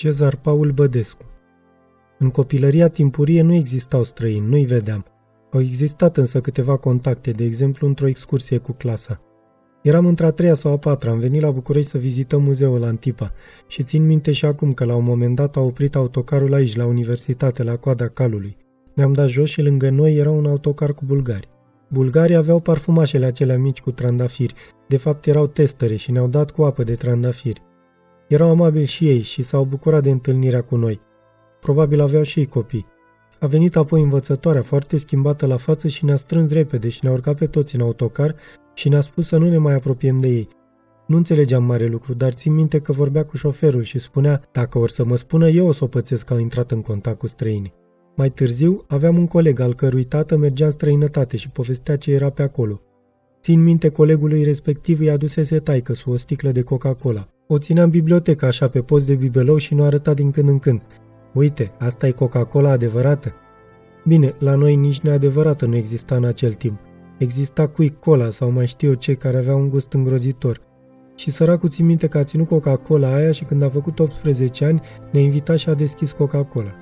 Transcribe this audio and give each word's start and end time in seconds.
Cezar 0.00 0.36
Paul 0.36 0.70
Bădescu 0.70 1.24
În 2.18 2.30
copilăria 2.30 2.88
timpurie 2.88 3.42
nu 3.42 3.54
existau 3.54 4.02
străini, 4.02 4.46
nu-i 4.46 4.64
vedeam. 4.64 5.04
Au 5.52 5.60
existat 5.60 6.16
însă 6.16 6.40
câteva 6.40 6.76
contacte, 6.76 7.30
de 7.30 7.44
exemplu 7.44 7.86
într-o 7.86 8.06
excursie 8.06 8.58
cu 8.58 8.72
clasa. 8.72 9.20
Eram 9.82 10.06
într-a 10.06 10.30
treia 10.30 10.54
sau 10.54 10.72
a 10.72 10.78
patra, 10.78 11.10
am 11.10 11.18
venit 11.18 11.40
la 11.40 11.50
București 11.50 11.90
să 11.90 11.98
vizităm 11.98 12.42
muzeul 12.42 12.84
Antipa 12.84 13.32
și 13.66 13.82
țin 13.82 14.06
minte 14.06 14.32
și 14.32 14.44
acum 14.44 14.72
că 14.72 14.84
la 14.84 14.94
un 14.94 15.04
moment 15.04 15.34
dat 15.34 15.56
a 15.56 15.60
oprit 15.60 15.94
autocarul 15.94 16.54
aici, 16.54 16.76
la 16.76 16.86
universitate, 16.86 17.62
la 17.62 17.76
coada 17.76 18.08
calului. 18.08 18.56
Ne-am 18.94 19.12
dat 19.12 19.28
jos 19.28 19.48
și 19.48 19.62
lângă 19.62 19.90
noi 19.90 20.16
era 20.16 20.30
un 20.30 20.46
autocar 20.46 20.94
cu 20.94 21.04
bulgari. 21.04 21.48
Bulgarii 21.88 22.36
aveau 22.36 22.60
parfumașele 22.60 23.26
acelea 23.26 23.58
mici 23.58 23.80
cu 23.80 23.90
trandafiri, 23.90 24.54
de 24.88 24.96
fapt 24.96 25.26
erau 25.26 25.46
testere 25.46 25.96
și 25.96 26.10
ne-au 26.10 26.28
dat 26.28 26.50
cu 26.50 26.62
apă 26.62 26.82
de 26.84 26.94
trandafiri. 26.94 27.68
Erau 28.30 28.50
amabili 28.50 28.84
și 28.84 29.08
ei 29.08 29.22
și 29.22 29.42
s-au 29.42 29.64
bucurat 29.64 30.02
de 30.02 30.10
întâlnirea 30.10 30.62
cu 30.62 30.76
noi. 30.76 31.00
Probabil 31.60 32.00
aveau 32.00 32.22
și 32.22 32.38
ei 32.38 32.46
copii. 32.46 32.86
A 33.40 33.46
venit 33.46 33.76
apoi 33.76 34.02
învățătoarea 34.02 34.62
foarte 34.62 34.96
schimbată 34.96 35.46
la 35.46 35.56
față 35.56 35.88
și 35.88 36.04
ne-a 36.04 36.16
strâns 36.16 36.52
repede 36.52 36.88
și 36.88 36.98
ne-a 37.02 37.12
urcat 37.12 37.36
pe 37.36 37.46
toți 37.46 37.74
în 37.74 37.80
autocar 37.80 38.34
și 38.74 38.88
ne-a 38.88 39.00
spus 39.00 39.26
să 39.26 39.36
nu 39.36 39.48
ne 39.48 39.58
mai 39.58 39.74
apropiem 39.74 40.18
de 40.18 40.28
ei. 40.28 40.48
Nu 41.06 41.16
înțelegeam 41.16 41.64
mare 41.64 41.86
lucru, 41.86 42.14
dar 42.14 42.32
țin 42.32 42.54
minte 42.54 42.80
că 42.80 42.92
vorbea 42.92 43.24
cu 43.24 43.36
șoferul 43.36 43.82
și 43.82 43.98
spunea, 43.98 44.42
dacă 44.52 44.78
or 44.78 44.90
să 44.90 45.04
mă 45.04 45.16
spună, 45.16 45.48
eu 45.48 45.66
o 45.66 45.72
să 45.72 45.84
o 45.84 45.86
pățesc 45.86 46.24
că 46.24 46.32
au 46.32 46.38
intrat 46.38 46.70
în 46.70 46.82
contact 46.82 47.18
cu 47.18 47.26
străinii. 47.26 47.74
Mai 48.16 48.30
târziu, 48.30 48.82
aveam 48.88 49.18
un 49.18 49.26
coleg 49.26 49.60
al 49.60 49.74
cărui 49.74 50.04
tată 50.04 50.36
mergea 50.36 50.64
în 50.64 50.70
străinătate 50.70 51.36
și 51.36 51.50
povestea 51.50 51.96
ce 51.96 52.12
era 52.12 52.30
pe 52.30 52.42
acolo. 52.42 52.80
Țin 53.40 53.62
minte 53.62 53.88
colegului 53.88 54.42
respectiv 54.42 55.00
îi 55.00 55.10
adusese 55.10 55.58
taică 55.58 55.92
o 56.04 56.16
sticlă 56.16 56.50
de 56.50 56.62
Coca-Cola. 56.62 57.28
O 57.52 57.58
ținea 57.58 57.82
în 57.82 57.90
bibliotecă 57.90 58.46
așa 58.46 58.68
pe 58.68 58.80
post 58.80 59.06
de 59.06 59.14
bibelou 59.14 59.56
și 59.56 59.74
nu 59.74 59.82
arăta 59.82 60.14
din 60.14 60.30
când 60.30 60.48
în 60.48 60.58
când. 60.58 60.82
Uite, 61.32 61.72
asta 61.78 62.06
e 62.06 62.10
Coca-Cola 62.10 62.70
adevărată? 62.70 63.32
Bine, 64.04 64.34
la 64.38 64.54
noi 64.54 64.76
nici 64.76 65.00
neadevărată 65.00 65.66
nu 65.66 65.76
exista 65.76 66.16
în 66.16 66.24
acel 66.24 66.52
timp. 66.52 66.78
Exista 67.18 67.66
cui 67.66 67.96
cola 68.00 68.30
sau 68.30 68.50
mai 68.50 68.66
știu 68.66 68.88
eu 68.88 68.94
ce 68.94 69.14
care 69.14 69.36
avea 69.36 69.54
un 69.54 69.68
gust 69.68 69.92
îngrozitor. 69.92 70.60
Și 71.14 71.30
săracul 71.30 71.68
țin 71.68 71.86
minte 71.86 72.06
că 72.06 72.18
a 72.18 72.24
ținut 72.24 72.48
Coca-Cola 72.48 73.14
aia 73.14 73.32
și 73.32 73.44
când 73.44 73.62
a 73.62 73.68
făcut 73.68 73.98
18 73.98 74.64
ani 74.64 74.80
ne-a 75.12 75.22
invitat 75.22 75.58
și 75.58 75.68
a 75.68 75.74
deschis 75.74 76.12
Coca-Cola. 76.12 76.74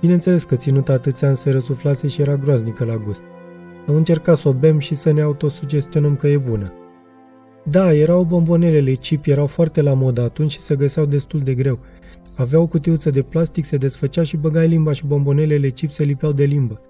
Bineînțeles 0.00 0.44
că 0.44 0.56
ținut 0.56 0.88
atâția 0.88 1.28
ani 1.28 1.36
se 1.36 1.50
răsuflase 1.50 2.08
și 2.08 2.20
era 2.20 2.36
groaznică 2.36 2.84
la 2.84 2.96
gust. 2.96 3.22
Am 3.86 3.94
încercat 3.94 4.36
să 4.36 4.48
o 4.48 4.52
bem 4.52 4.78
și 4.78 4.94
să 4.94 5.12
ne 5.12 5.20
autosugestionăm 5.20 6.16
că 6.16 6.26
e 6.26 6.38
bună. 6.38 6.72
Da, 7.64 7.94
erau 7.94 8.24
bombonelele 8.24 8.92
chip, 8.92 9.26
erau 9.26 9.46
foarte 9.46 9.82
la 9.82 9.94
modă 9.94 10.20
atunci 10.22 10.50
și 10.50 10.60
se 10.60 10.76
găseau 10.76 11.06
destul 11.06 11.40
de 11.40 11.54
greu. 11.54 11.78
Avea 12.34 12.60
o 12.60 12.66
cutiuță 12.66 13.10
de 13.10 13.22
plastic, 13.22 13.64
se 13.64 13.76
desfăcea 13.76 14.22
și 14.22 14.36
băgai 14.36 14.68
limba 14.68 14.92
și 14.92 15.06
bombonelele 15.06 15.68
chip 15.68 15.90
se 15.90 16.04
lipeau 16.04 16.32
de 16.32 16.44
limbă. 16.44 16.80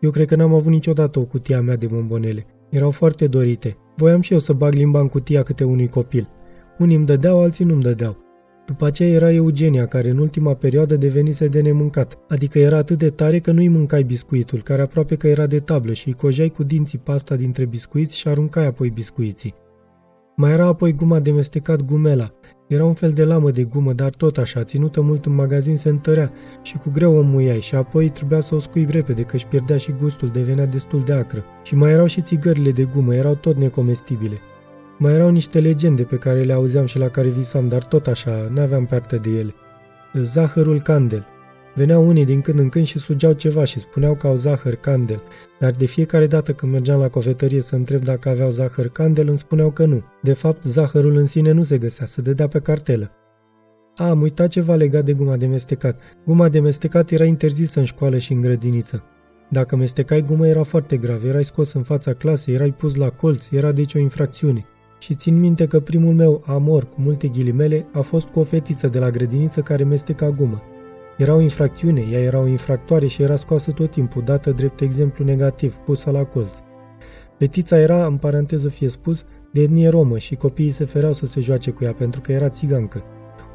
Eu 0.00 0.10
cred 0.10 0.26
că 0.26 0.36
n-am 0.36 0.54
avut 0.54 0.72
niciodată 0.72 1.18
o 1.18 1.24
cutie 1.24 1.54
a 1.54 1.60
mea 1.60 1.76
de 1.76 1.86
bombonele. 1.86 2.46
Erau 2.70 2.90
foarte 2.90 3.26
dorite. 3.26 3.76
Voiam 3.96 4.20
și 4.20 4.32
eu 4.32 4.38
să 4.38 4.52
bag 4.52 4.72
limba 4.72 5.00
în 5.00 5.08
cutia 5.08 5.42
câte 5.42 5.64
unui 5.64 5.88
copil. 5.88 6.28
Unii 6.78 6.96
îmi 6.96 7.06
dădeau, 7.06 7.40
alții 7.40 7.64
nu-mi 7.64 7.82
dădeau. 7.82 8.16
După 8.66 8.86
aceea 8.86 9.08
era 9.08 9.32
Eugenia, 9.32 9.86
care 9.86 10.08
în 10.08 10.18
ultima 10.18 10.54
perioadă 10.54 10.96
devenise 10.96 11.48
de 11.48 11.60
nemâncat, 11.60 12.18
adică 12.28 12.58
era 12.58 12.76
atât 12.76 12.98
de 12.98 13.10
tare 13.10 13.38
că 13.40 13.52
nu-i 13.52 13.68
mâncai 13.68 14.02
biscuitul, 14.02 14.62
care 14.62 14.82
aproape 14.82 15.16
că 15.16 15.28
era 15.28 15.46
de 15.46 15.60
tablă 15.60 15.92
și 15.92 16.08
îi 16.08 16.14
cojai 16.14 16.48
cu 16.48 16.62
dinții 16.62 16.98
pasta 16.98 17.36
dintre 17.36 17.64
biscuiți 17.64 18.16
și 18.16 18.28
aruncai 18.28 18.66
apoi 18.66 18.90
biscuiții. 18.90 19.54
Mai 20.42 20.52
era 20.52 20.66
apoi 20.66 20.92
guma 20.92 21.20
de 21.20 21.30
mestecat 21.30 21.82
gumela. 21.82 22.32
Era 22.68 22.84
un 22.84 22.92
fel 22.92 23.10
de 23.10 23.24
lamă 23.24 23.50
de 23.50 23.64
gumă, 23.64 23.92
dar 23.92 24.10
tot 24.10 24.38
așa, 24.38 24.64
ținută 24.64 25.00
mult 25.00 25.26
în 25.26 25.34
magazin 25.34 25.76
se 25.76 25.88
întărea 25.88 26.32
și 26.62 26.76
cu 26.76 26.90
greu 26.92 27.16
o 27.16 27.20
muiai 27.20 27.60
și 27.60 27.74
apoi 27.74 28.08
trebuia 28.08 28.40
să 28.40 28.54
o 28.54 28.58
scuip 28.58 28.90
repede, 28.90 29.22
că 29.22 29.34
își 29.34 29.46
pierdea 29.46 29.76
și 29.76 29.94
gustul, 30.00 30.28
devenea 30.28 30.66
destul 30.66 31.00
de 31.00 31.12
acră. 31.12 31.44
Și 31.62 31.74
mai 31.74 31.90
erau 31.90 32.06
și 32.06 32.20
țigările 32.20 32.70
de 32.70 32.84
gumă, 32.84 33.14
erau 33.14 33.34
tot 33.34 33.56
necomestibile. 33.56 34.38
Mai 34.98 35.12
erau 35.12 35.30
niște 35.30 35.60
legende 35.60 36.02
pe 36.02 36.16
care 36.16 36.40
le 36.40 36.52
auzeam 36.52 36.86
și 36.86 36.98
la 36.98 37.08
care 37.08 37.28
visam, 37.28 37.68
dar 37.68 37.84
tot 37.84 38.06
așa, 38.06 38.50
n-aveam 38.54 38.86
parte 38.86 39.16
de 39.16 39.30
ele. 39.30 39.54
Zahărul 40.12 40.80
candel. 40.80 41.26
Veneau 41.74 42.08
unii 42.08 42.24
din 42.24 42.40
când 42.40 42.58
în 42.58 42.68
când 42.68 42.84
și 42.84 42.98
sugeau 42.98 43.32
ceva 43.32 43.64
și 43.64 43.80
spuneau 43.80 44.14
că 44.14 44.26
au 44.26 44.34
zahăr 44.34 44.74
candel, 44.74 45.22
dar 45.58 45.70
de 45.70 45.86
fiecare 45.86 46.26
dată 46.26 46.52
când 46.52 46.72
mergeam 46.72 47.00
la 47.00 47.08
cofetărie 47.08 47.60
să 47.60 47.74
întreb 47.74 48.02
dacă 48.02 48.28
aveau 48.28 48.50
zahăr 48.50 48.88
candel, 48.88 49.28
îmi 49.28 49.38
spuneau 49.38 49.70
că 49.70 49.84
nu. 49.84 50.02
De 50.22 50.32
fapt, 50.32 50.64
zahărul 50.64 51.16
în 51.16 51.26
sine 51.26 51.50
nu 51.50 51.62
se 51.62 51.78
găsea, 51.78 52.06
se 52.06 52.20
dădea 52.20 52.48
pe 52.48 52.58
cartelă. 52.58 53.10
A, 53.96 54.08
am 54.08 54.20
uitat 54.20 54.48
ceva 54.48 54.74
legat 54.74 55.04
de 55.04 55.12
guma 55.12 55.36
de 55.36 55.46
mestecat. 55.46 56.00
Guma 56.24 56.48
de 56.48 56.60
mestecat 56.60 57.10
era 57.10 57.24
interzisă 57.24 57.78
în 57.78 57.84
școală 57.84 58.18
și 58.18 58.32
în 58.32 58.40
grădiniță. 58.40 59.04
Dacă 59.50 59.76
mestecai 59.76 60.22
gumă 60.22 60.46
era 60.46 60.62
foarte 60.62 60.96
grav, 60.96 61.24
erai 61.24 61.44
scos 61.44 61.72
în 61.72 61.82
fața 61.82 62.12
clasei, 62.12 62.54
erai 62.54 62.72
pus 62.72 62.94
la 62.94 63.10
colț, 63.10 63.50
era 63.50 63.72
deci 63.72 63.94
o 63.94 63.98
infracțiune 63.98 64.66
și 65.02 65.14
țin 65.14 65.40
minte 65.40 65.66
că 65.66 65.80
primul 65.80 66.14
meu 66.14 66.42
amor, 66.46 66.88
cu 66.88 67.00
multe 67.00 67.28
ghilimele, 67.28 67.86
a 67.92 68.00
fost 68.00 68.26
cu 68.26 68.40
o 68.40 68.42
fetiță 68.42 68.88
de 68.88 68.98
la 68.98 69.10
grădiniță 69.10 69.60
care 69.60 69.84
mesteca 69.84 70.30
gumă. 70.30 70.62
Era 71.16 71.34
o 71.34 71.40
infracțiune, 71.40 72.06
ea 72.10 72.20
era 72.20 72.38
o 72.38 72.46
infractoare 72.46 73.06
și 73.06 73.22
era 73.22 73.36
scoasă 73.36 73.70
tot 73.70 73.90
timpul, 73.90 74.22
dată 74.22 74.50
drept 74.50 74.80
exemplu 74.80 75.24
negativ, 75.24 75.74
pusă 75.74 76.10
la 76.10 76.24
colț. 76.24 76.58
Fetița 77.38 77.78
era, 77.78 78.06
în 78.06 78.16
paranteză 78.16 78.68
fie 78.68 78.88
spus, 78.88 79.24
de 79.52 79.60
etnie 79.60 79.88
romă 79.88 80.18
și 80.18 80.34
copiii 80.34 80.70
se 80.70 80.84
fereau 80.84 81.12
să 81.12 81.26
se 81.26 81.40
joace 81.40 81.70
cu 81.70 81.84
ea 81.84 81.92
pentru 81.92 82.20
că 82.20 82.32
era 82.32 82.48
țigancă. 82.48 83.02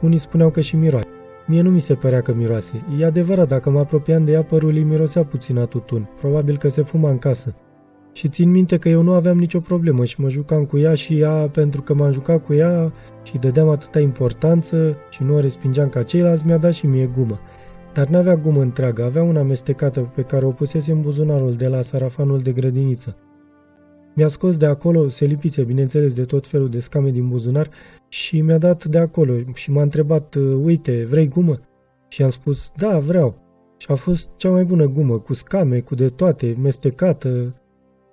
Unii 0.01 0.17
spuneau 0.17 0.49
că 0.49 0.61
și 0.61 0.75
miroase. 0.75 1.07
Mie 1.47 1.61
nu 1.61 1.69
mi 1.69 1.79
se 1.79 1.93
părea 1.93 2.21
că 2.21 2.33
miroase. 2.33 2.83
E 2.99 3.05
adevărat, 3.05 3.47
dacă 3.47 3.69
mă 3.69 3.79
apropiam 3.79 4.25
de 4.25 4.31
ea, 4.31 4.43
părul 4.43 4.75
îi 4.75 4.83
mirosea 4.83 5.23
puțin 5.23 5.57
a 5.57 5.65
tutun. 5.65 6.09
Probabil 6.19 6.57
că 6.57 6.69
se 6.69 6.81
fuma 6.81 7.09
în 7.09 7.17
casă. 7.17 7.55
Și 8.17 8.27
țin 8.27 8.49
minte 8.49 8.77
că 8.77 8.89
eu 8.89 9.01
nu 9.01 9.13
aveam 9.13 9.37
nicio 9.37 9.59
problemă 9.59 10.05
și 10.05 10.21
mă 10.21 10.29
jucam 10.29 10.65
cu 10.65 10.77
ea 10.77 10.93
și 10.93 11.19
ea, 11.19 11.49
pentru 11.49 11.81
că 11.81 11.93
m-am 11.93 12.11
jucat 12.11 12.45
cu 12.45 12.53
ea 12.53 12.93
și 13.23 13.33
îi 13.33 13.39
dădeam 13.39 13.69
atâta 13.69 13.99
importanță 13.99 14.97
și 15.09 15.23
nu 15.23 15.35
o 15.35 15.39
respingeam 15.39 15.89
ca 15.89 16.03
ceilalți, 16.03 16.45
mi-a 16.45 16.57
dat 16.57 16.73
și 16.73 16.85
mie 16.85 17.05
gumă. 17.05 17.39
Dar 17.93 18.07
n-avea 18.07 18.35
gumă 18.35 18.61
întreagă, 18.61 19.03
avea 19.03 19.23
una 19.23 19.39
amestecată 19.39 20.11
pe 20.15 20.21
care 20.21 20.45
o 20.45 20.51
pusese 20.51 20.91
în 20.91 21.01
buzunarul 21.01 21.51
de 21.51 21.67
la 21.67 21.81
sarafanul 21.81 22.39
de 22.39 22.51
grădiniță. 22.51 23.15
Mi-a 24.15 24.27
scos 24.27 24.57
de 24.57 24.65
acolo 24.65 25.09
selipițe, 25.09 25.63
bineînțeles, 25.63 26.13
de 26.13 26.23
tot 26.23 26.47
felul 26.47 26.69
de 26.69 26.79
scame 26.79 27.09
din 27.09 27.29
buzunar 27.29 27.69
și 28.07 28.41
mi-a 28.41 28.57
dat 28.57 28.85
de 28.85 28.97
acolo 28.97 29.33
și 29.53 29.71
m-a 29.71 29.81
întrebat, 29.81 30.37
uite, 30.63 31.05
vrei 31.09 31.27
gumă? 31.27 31.59
Și 32.07 32.23
am 32.23 32.29
spus, 32.29 32.71
da, 32.75 32.99
vreau. 32.99 33.41
Și 33.77 33.87
a 33.89 33.95
fost 33.95 34.35
cea 34.35 34.49
mai 34.49 34.63
bună 34.63 34.85
gumă, 34.85 35.19
cu 35.19 35.33
scame, 35.33 35.79
cu 35.79 35.95
de 35.95 36.07
toate, 36.07 36.55
mestecată, 36.61 37.53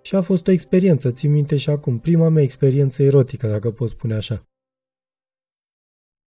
și 0.06 0.14
a 0.14 0.22
fost 0.22 0.46
o 0.46 0.50
experiență, 0.50 1.10
țin 1.12 1.30
minte 1.30 1.56
și 1.56 1.70
acum, 1.70 1.98
prima 1.98 2.28
mea 2.28 2.42
experiență 2.42 3.02
erotică, 3.02 3.48
dacă 3.48 3.70
pot 3.70 3.90
spune 3.90 4.14
așa. 4.14 4.44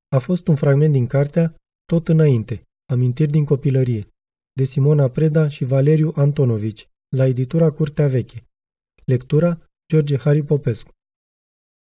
A 0.10 0.20
fost 0.20 0.48
un 0.48 0.56
fragment 0.56 0.94
din 0.94 1.08
cartea 1.08 1.56
Tot 1.86 2.08
înainte, 2.08 2.64
Amintiri 2.94 3.32
din 3.32 3.46
copilărie, 3.46 4.08
de 4.54 4.64
Simona 4.64 5.10
Preda 5.10 5.48
și 5.48 5.66
Valeriu 5.66 6.12
Antonovici, 6.16 6.88
la 7.16 7.26
editura 7.26 7.72
Curtea 7.72 8.08
Veche. 8.08 8.46
Lectura 9.06 9.70
George 9.92 10.18
Harry 10.18 10.44
Popescu 10.44 10.92